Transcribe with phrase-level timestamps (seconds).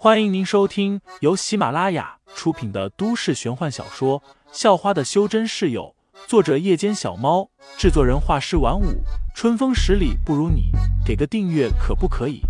[0.00, 4.20] 欢迎您收听由喜马拉雅出品的都市玄幻小说
[4.52, 5.96] 《校花的修真室友》，
[6.28, 9.02] 作者：夜间小猫，制作人：画师晚舞，
[9.34, 10.70] 春风十里不如你，
[11.04, 12.42] 给个订阅可不可以？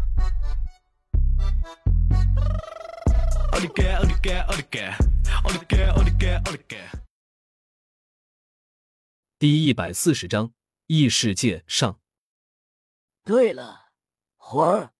[9.38, 10.52] 第一百四十章
[10.86, 11.98] 异世界上。
[13.24, 13.86] 对了，
[14.36, 14.92] 魂儿，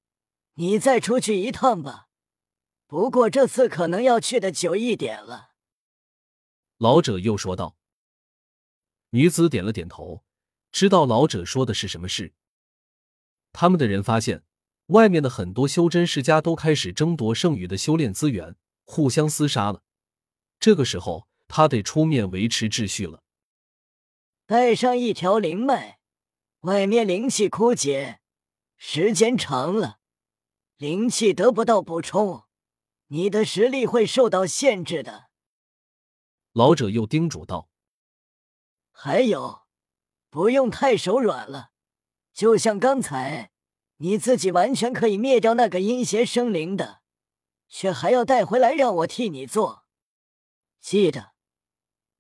[0.55, 2.08] 你再出去一趟吧。
[2.89, 5.51] 不过这次可能要去的久一点了。
[6.79, 7.77] 老者又说道。
[9.11, 10.25] 女子点了点头，
[10.73, 12.33] 知道老者说的是什么事。
[13.53, 14.43] 他们的人发现，
[14.87, 19.83] 外面的很多修真世家都开始争夺剩余的修炼资源，互相厮杀了。
[20.59, 23.23] 这个时候，他得出面维持秩序了。
[24.47, 25.99] 带上一条灵脉，
[26.61, 28.21] 外面灵气枯竭，
[28.79, 29.99] 时间长了，
[30.79, 32.48] 灵气得不到补充。
[33.09, 35.29] 你的实力会受到限制的。
[36.53, 37.69] 老者又叮嘱道
[38.91, 39.67] ：“还有，
[40.29, 41.71] 不用太手软了。
[42.33, 43.51] 就像刚才，
[43.97, 47.01] 你自己完全可以灭掉那个阴邪生灵的，
[47.69, 49.85] 却还要带回来让我替你做。
[50.81, 51.33] 记得，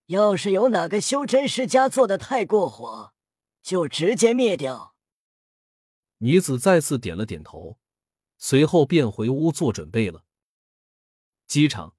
[0.07, 3.13] 要是有哪个修真世家做的太过火，
[3.63, 4.95] 就直接灭掉。”
[6.21, 7.79] 女子再次点了点头，
[8.39, 10.25] 随后便回屋做准备了。
[11.49, 11.95] 机场，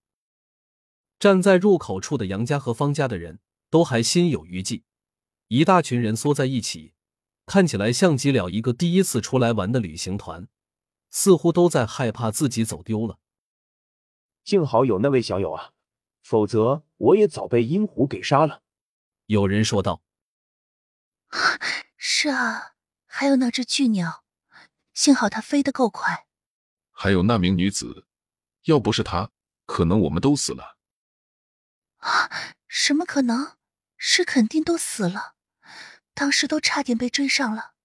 [1.18, 3.40] 站在入口处的杨家和方家的人
[3.72, 4.84] 都还心有余悸，
[5.48, 6.94] 一大群人缩在一起，
[7.48, 10.48] 看起来像极了一个第一次出来玩的旅行团，
[11.10, 13.18] 似乎都在害怕自己走丢了。
[14.44, 15.72] 幸好有那位小友啊，
[16.22, 18.62] 否则我也早被阴狐给杀了。
[19.26, 20.04] 有人说道
[21.98, 22.76] ：“是啊，
[23.08, 24.24] 还有那只巨鸟，
[24.94, 26.28] 幸好它飞得够快。
[26.92, 28.06] 还有那名女子，
[28.66, 29.32] 要不是她。”
[29.70, 30.80] 可能我们都死了
[31.98, 32.28] 啊？
[32.68, 33.56] 什么可能？
[33.98, 35.36] 是肯定都死了。
[36.16, 37.76] 当时都差点被追上了。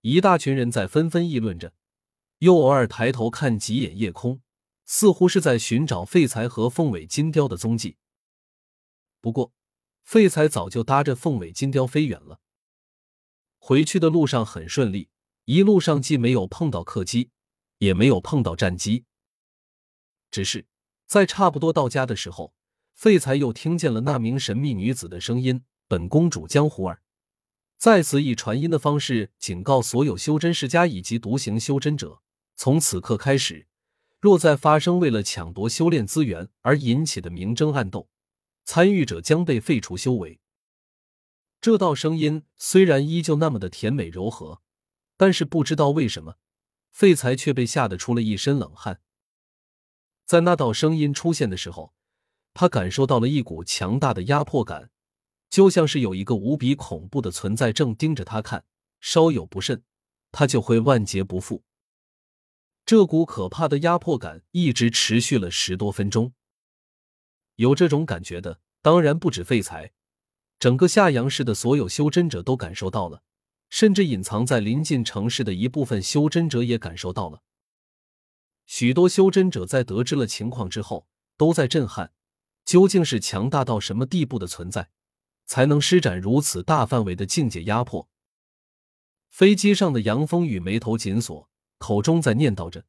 [0.00, 1.74] 一大群人在纷纷议论着，
[2.38, 4.40] 又偶尔抬头看几眼夜空，
[4.86, 7.98] 似乎是在寻找废材和凤尾金雕的踪迹。
[9.20, 9.52] 不过，
[10.04, 12.40] 废材早就搭着凤尾金雕飞远了。
[13.58, 15.10] 回去的路上很顺利，
[15.44, 17.30] 一路上既没有碰到客机，
[17.76, 19.04] 也没有碰到战机，
[20.30, 20.64] 只是。
[21.08, 22.52] 在差不多到家的时候，
[22.92, 27.00] 废材又听见了那名神秘女子的声音：“本公主江湖儿。”
[27.78, 32.20] 再次以传音的方式警告所有修真世家以及独行修真者：
[32.56, 33.68] 从此刻开始，
[34.20, 38.10] 若再发生为了抢夺修炼资源而引起的明争暗斗，
[38.64, 40.40] 参与者将被废除修为。
[41.60, 44.60] 这道声音虽然依旧那么的甜美柔和，
[45.16, 46.36] 但是不知道为什么，
[46.90, 49.00] 废材却被吓得出了一身冷汗。
[50.28, 51.94] 在那道声音出现的时候，
[52.52, 54.90] 他感受到了一股强大的压迫感，
[55.48, 58.66] 就像是有一个无比恐怖的存在正盯着他看，
[59.00, 59.82] 稍有不慎，
[60.30, 61.64] 他就会万劫不复。
[62.84, 66.34] 这股可怕的压迫感一直持续了十多分钟。
[67.56, 69.92] 有这种感觉的，当然不止废材，
[70.58, 73.22] 整个夏阳市的所有修真者都感受到了，
[73.70, 77.40] 甚至隐藏在临近城市的一部分修真者也感受到了。
[78.68, 81.08] 许多修真者在得知了情况之后，
[81.38, 82.12] 都在震撼：
[82.66, 84.90] 究竟是强大到什么地步的存在，
[85.46, 88.10] 才能施展如此大范围的境界压迫？
[89.30, 92.84] 飞机上的杨风雨眉头紧锁，口中在念叨着：“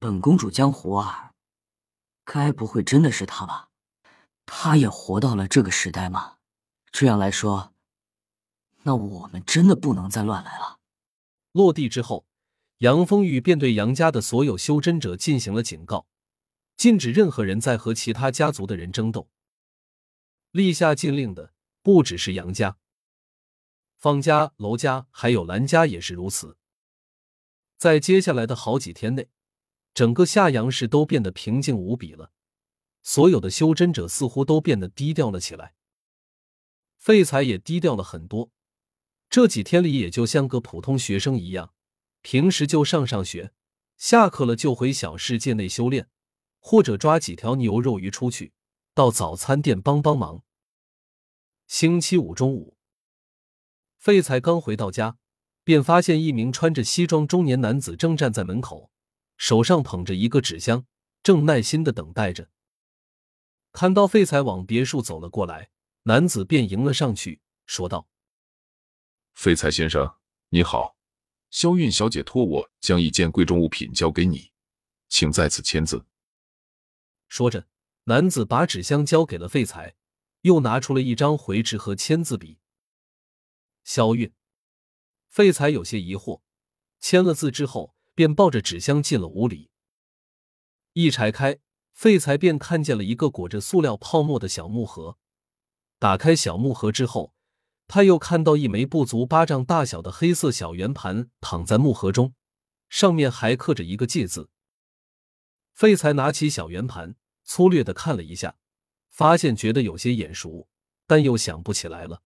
[0.00, 1.34] 本公主江湖儿，
[2.24, 3.68] 该不会真的是他吧？
[4.44, 6.38] 他也活到了这个时代吗？
[6.90, 7.72] 这样来说，
[8.82, 10.80] 那我们真的不能再乱来了。”
[11.52, 12.27] 落地之后。
[12.78, 16.06] 杨风雨便对杨家的所有修真者进行了警告，
[16.76, 19.28] 禁止任何人再和其他家族的人争斗。
[20.52, 21.52] 立下禁令的
[21.82, 22.78] 不只是杨家，
[23.96, 26.56] 方家、娄家还有兰家也是如此。
[27.76, 29.28] 在接下来的好几天内，
[29.92, 32.30] 整个夏阳市都变得平静无比了，
[33.02, 35.74] 所有的修真者似乎都变得低调了起来。
[36.96, 38.52] 废材也低调了很多，
[39.28, 41.74] 这几天里也就像个普通学生一样。
[42.22, 43.52] 平时就上上学，
[43.96, 46.08] 下课了就回小世界内修炼，
[46.58, 48.52] 或者抓几条牛肉鱼出去
[48.94, 50.42] 到早餐店帮帮忙。
[51.66, 52.76] 星期五中午，
[53.98, 55.18] 废材刚回到家，
[55.64, 58.90] 便发现一名穿着西装中年男子正站在门口，
[59.36, 60.86] 手上捧着一个纸箱，
[61.22, 62.50] 正耐心的等待着。
[63.72, 65.70] 看到废材往别墅走了过来，
[66.04, 68.08] 男子便迎了上去，说道
[69.34, 70.16] ：“废材先生，
[70.48, 70.96] 你好。”
[71.50, 74.52] 肖韵小姐托我将一件贵重物品交给你，
[75.08, 76.04] 请在此签字。
[77.28, 77.66] 说着，
[78.04, 79.94] 男子把纸箱交给了废材，
[80.42, 82.58] 又拿出了一张回执和签字笔。
[83.84, 84.32] 肖韵，
[85.28, 86.42] 废材有些疑惑，
[87.00, 89.70] 签了字之后，便抱着纸箱进了屋里。
[90.92, 91.58] 一拆开，
[91.92, 95.18] 废材便看见了一个裹着塑料泡沫的小木盒。
[95.98, 97.34] 打开小木盒之后，
[97.88, 102.34] 他又看到一枚不足巴掌大小的黑色小圆盘躺在木盒中，
[102.90, 104.50] 上面还刻着一个“戒”字。
[105.72, 108.56] 废材拿起小圆盘，粗略的看了一下，
[109.08, 110.68] 发现觉得有些眼熟，
[111.06, 112.22] 但又想不起来了。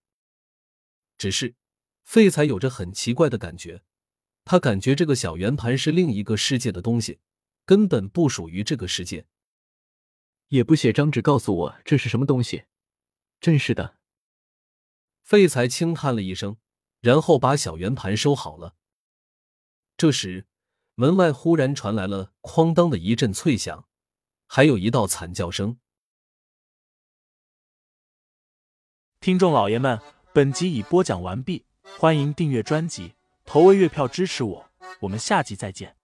[1.16, 1.54] 只是
[2.02, 3.82] 废材有着很奇怪的感觉，
[4.44, 7.20] 他感觉这个小圆盘是另一个世界的东西，
[7.64, 9.26] 根本不属于这个世界。
[10.48, 12.64] 也不写张纸告诉我这是什么东西。
[13.40, 13.96] 真是的，
[15.22, 16.56] 废材轻叹了一声，
[17.00, 18.74] 然后把小圆盘收好了。
[19.96, 20.46] 这时，
[20.94, 23.88] 门外忽然传来了“哐当”的一阵脆响，
[24.46, 25.78] 还有一道惨叫声。
[29.20, 30.00] 听众老爷们，
[30.32, 31.64] 本集已播讲完毕，
[31.98, 33.14] 欢迎订阅专辑，
[33.44, 34.70] 投喂月票支持我，
[35.00, 36.01] 我们下集再见。